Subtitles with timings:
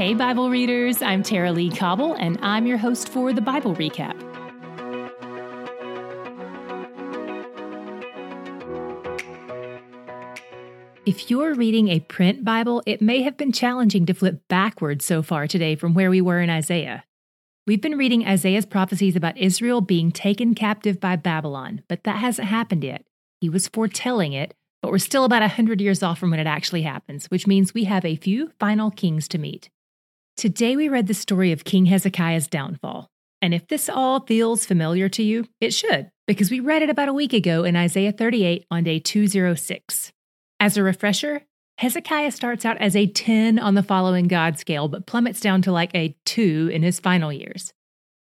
[0.00, 4.18] Hey, Bible readers, I'm Tara-Leigh Cobble, and I'm your host for the Bible Recap.
[11.04, 15.22] If you're reading a print Bible, it may have been challenging to flip backwards so
[15.22, 17.04] far today from where we were in Isaiah.
[17.66, 22.48] We've been reading Isaiah's prophecies about Israel being taken captive by Babylon, but that hasn't
[22.48, 23.04] happened yet.
[23.42, 26.46] He was foretelling it, but we're still about a 100 years off from when it
[26.46, 29.68] actually happens, which means we have a few final kings to meet.
[30.40, 33.10] Today we read the story of King Hezekiah's downfall.
[33.42, 37.10] And if this all feels familiar to you, it should, because we read it about
[37.10, 40.12] a week ago in Isaiah 38 on day 206.
[40.58, 41.42] As a refresher,
[41.76, 45.72] Hezekiah starts out as a 10 on the following God scale, but plummets down to
[45.72, 47.74] like a 2 in his final years.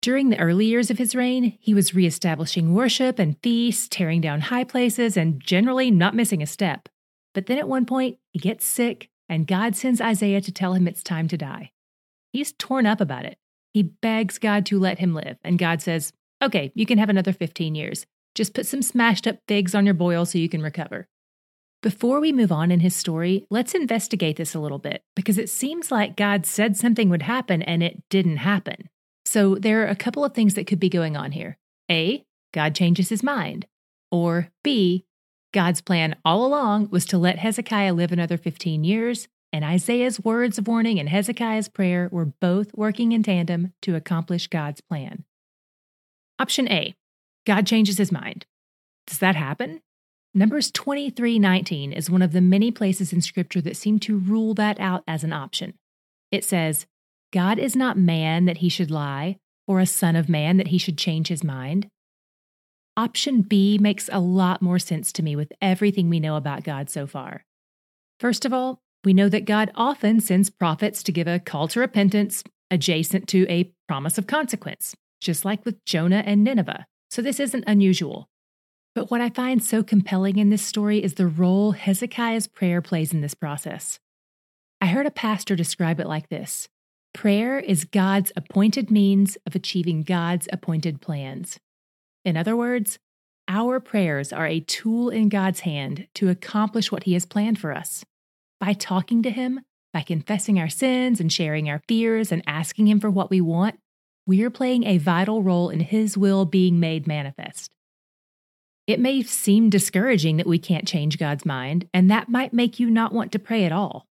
[0.00, 4.40] During the early years of his reign, he was reestablishing worship and feasts, tearing down
[4.40, 6.88] high places, and generally not missing a step.
[7.32, 10.88] But then at one point, he gets sick, and God sends Isaiah to tell him
[10.88, 11.70] it's time to die.
[12.32, 13.38] He's torn up about it.
[13.72, 17.32] He begs God to let him live, and God says, Okay, you can have another
[17.32, 18.04] 15 years.
[18.34, 21.06] Just put some smashed up figs on your boil so you can recover.
[21.82, 25.50] Before we move on in his story, let's investigate this a little bit because it
[25.50, 28.88] seems like God said something would happen and it didn't happen.
[29.24, 31.58] So there are a couple of things that could be going on here.
[31.90, 33.66] A, God changes his mind.
[34.10, 35.04] Or B,
[35.52, 40.58] God's plan all along was to let Hezekiah live another 15 years, and Isaiah's words
[40.58, 45.24] of warning and Hezekiah's prayer were both working in tandem to accomplish God's plan.
[46.38, 46.94] Option A
[47.44, 48.46] God changes his mind.
[49.06, 49.80] Does that happen?
[50.34, 54.80] Numbers 23:19 is one of the many places in scripture that seem to rule that
[54.80, 55.74] out as an option.
[56.30, 56.86] It says,
[57.32, 60.78] "God is not man that he should lie, or a son of man that he
[60.78, 61.90] should change his mind."
[62.96, 66.88] Option B makes a lot more sense to me with everything we know about God
[66.88, 67.44] so far.
[68.20, 71.80] First of all, we know that God often sends prophets to give a call to
[71.80, 76.86] repentance adjacent to a promise of consequence, just like with Jonah and Nineveh.
[77.10, 78.28] So this isn't unusual.
[78.94, 83.12] But what I find so compelling in this story is the role Hezekiah's prayer plays
[83.12, 83.98] in this process.
[84.80, 86.68] I heard a pastor describe it like this
[87.14, 91.58] Prayer is God's appointed means of achieving God's appointed plans.
[92.24, 92.98] In other words,
[93.48, 97.72] our prayers are a tool in God's hand to accomplish what He has planned for
[97.72, 98.04] us.
[98.62, 99.62] By talking to Him,
[99.92, 103.80] by confessing our sins and sharing our fears and asking Him for what we want,
[104.24, 107.74] we are playing a vital role in His will being made manifest.
[108.86, 112.88] It may seem discouraging that we can't change God's mind, and that might make you
[112.88, 114.06] not want to pray at all.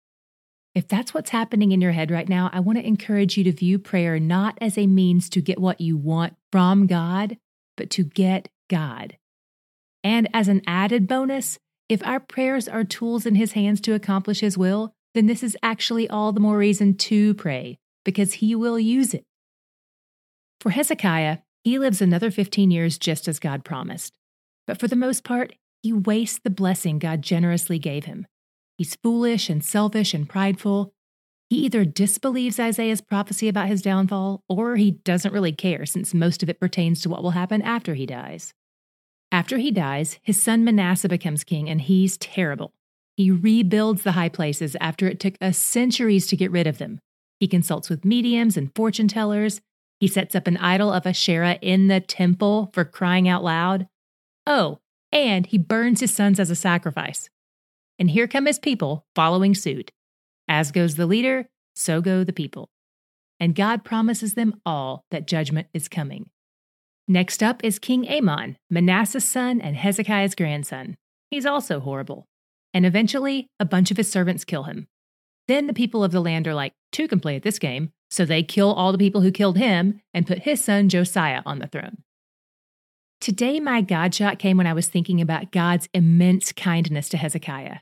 [0.74, 3.52] If that's what's happening in your head right now, I want to encourage you to
[3.52, 7.36] view prayer not as a means to get what you want from God,
[7.76, 9.16] but to get God.
[10.02, 14.40] And as an added bonus, if our prayers are tools in His hands to accomplish
[14.40, 18.78] His will, then this is actually all the more reason to pray, because He will
[18.78, 19.24] use it.
[20.60, 24.16] For Hezekiah, he lives another 15 years just as God promised.
[24.66, 28.26] But for the most part, he wastes the blessing God generously gave him.
[28.78, 30.92] He's foolish and selfish and prideful.
[31.48, 36.42] He either disbelieves Isaiah's prophecy about his downfall, or he doesn't really care, since most
[36.42, 38.54] of it pertains to what will happen after he dies.
[39.32, 42.72] After he dies, his son Manasseh becomes king, and he's terrible.
[43.16, 46.98] He rebuilds the high places after it took us centuries to get rid of them.
[47.38, 49.60] He consults with mediums and fortune tellers.
[49.98, 53.86] He sets up an idol of Asherah in the temple for crying out loud.
[54.46, 54.78] Oh,
[55.12, 57.28] and he burns his sons as a sacrifice.
[57.98, 59.92] And here come his people following suit.
[60.48, 62.68] As goes the leader, so go the people.
[63.38, 66.30] And God promises them all that judgment is coming.
[67.10, 70.96] Next up is King Amon, Manasseh's son and Hezekiah's grandson.
[71.28, 72.28] He's also horrible.
[72.72, 74.86] And eventually, a bunch of his servants kill him.
[75.48, 78.24] Then the people of the land are like, two can play at this game, so
[78.24, 81.66] they kill all the people who killed him and put his son Josiah on the
[81.66, 82.04] throne.
[83.20, 87.78] Today, my God shot came when I was thinking about God's immense kindness to Hezekiah.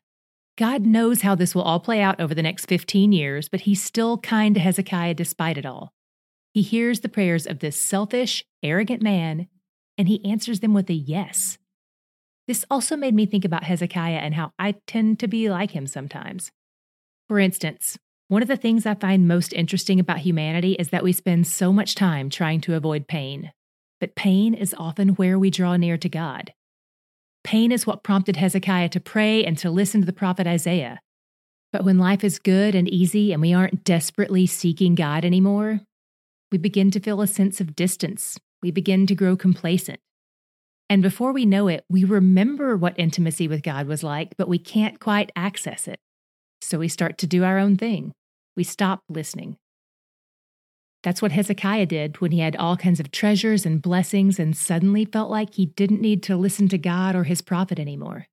[0.57, 3.85] God knows how this will all play out over the next 15 years, but he's
[3.85, 5.93] still kind to Hezekiah despite it all.
[6.59, 9.47] He hears the prayers of this selfish, arrogant man,
[9.97, 11.57] and he answers them with a yes.
[12.49, 15.87] This also made me think about Hezekiah and how I tend to be like him
[15.87, 16.51] sometimes.
[17.29, 17.97] For instance,
[18.27, 21.73] one of the things I find most interesting about humanity is that we spend so
[21.73, 23.53] much time trying to avoid pain,
[24.01, 26.53] but pain is often where we draw near to God.
[27.45, 30.99] Pain is what prompted Hezekiah to pray and to listen to the prophet Isaiah.
[31.73, 35.83] But when life is good and easy and we aren't desperately seeking God anymore,
[36.51, 38.39] we begin to feel a sense of distance.
[38.63, 40.01] We begin to grow complacent.
[40.91, 44.59] And before we know it, we remember what intimacy with God was like, but we
[44.59, 45.99] can't quite access it.
[46.63, 48.13] So we start to do our own thing.
[48.57, 49.57] we stop listening.
[51.05, 55.05] That's what Hezekiah did when he had all kinds of treasures and blessings and suddenly
[55.05, 58.27] felt like he didn't need to listen to God or his prophet anymore.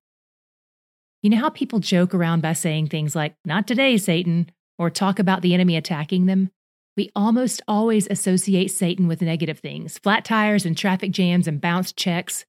[1.22, 5.20] You know how people joke around by saying things like, Not today, Satan, or talk
[5.20, 6.50] about the enemy attacking them?
[6.96, 11.96] We almost always associate Satan with negative things flat tires and traffic jams and bounced
[11.96, 12.44] checks.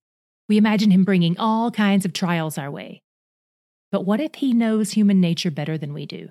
[0.47, 3.01] We imagine him bringing all kinds of trials our way.
[3.91, 6.29] But what if he knows human nature better than we do?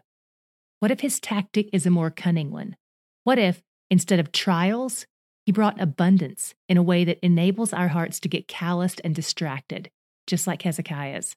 [0.81, 2.77] What if his tactic is a more cunning one?
[3.25, 5.07] What if, Instead of trials,
[5.45, 9.91] he brought abundance in a way that enables our hearts to get calloused and distracted,
[10.27, 11.37] just like Hezekiah's.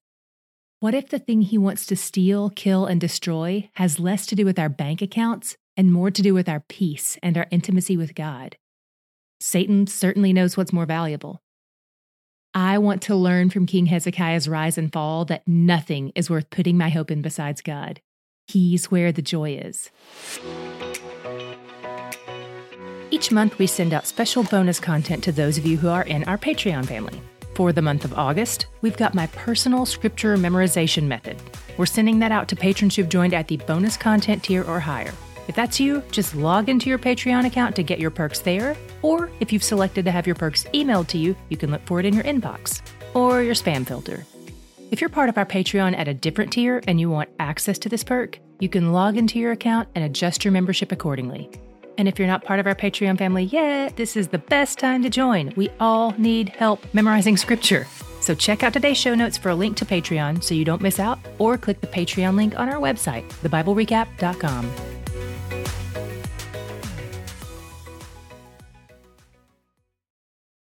[0.80, 4.46] What if the thing he wants to steal, kill, and destroy has less to do
[4.46, 8.14] with our bank accounts and more to do with our peace and our intimacy with
[8.14, 8.58] God?
[9.40, 11.42] Satan certainly knows what's more valuable.
[12.54, 16.78] I want to learn from King Hezekiah's rise and fall that nothing is worth putting
[16.78, 18.02] my hope in besides God.
[18.46, 19.90] He's where the joy is.
[23.10, 26.26] Each month, we send out special bonus content to those of you who are in
[26.26, 27.22] our Patreon family.
[27.56, 31.38] For the month of August, we've got my personal scripture memorization method.
[31.78, 35.14] We're sending that out to patrons who've joined at the bonus content tier or higher.
[35.50, 39.32] If that's you, just log into your Patreon account to get your perks there, or
[39.40, 42.06] if you've selected to have your perks emailed to you, you can look for it
[42.06, 42.84] in your inbox
[43.16, 44.28] or your spam filter.
[44.92, 47.90] If you're part of our Patreon at a different tier and you want access to
[47.90, 51.50] this perk, you can log into your account and adjust your membership accordingly.
[51.98, 55.02] And if you're not part of our Patreon family yet, this is the best time
[55.02, 55.52] to join.
[55.56, 57.88] We all need help memorizing scripture.
[58.22, 61.00] So check out today's show notes for a link to Patreon so you don't miss
[61.00, 64.89] out, or click the Patreon link on our website, thebiblerecap.com.